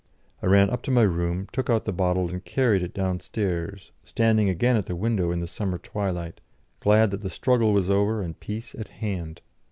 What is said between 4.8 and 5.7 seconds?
the window in the